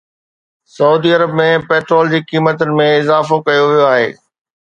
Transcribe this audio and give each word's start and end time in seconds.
سعودي 0.75 1.09
عرب 1.17 1.35
۾ 1.41 1.45
پيٽرول 1.73 2.09
جي 2.15 2.23
قيمتن 2.33 2.73
۾ 2.81 2.89
اضافو 3.03 3.41
ڪيو 3.51 3.69
ويو 3.71 3.87
آهي 3.93 4.11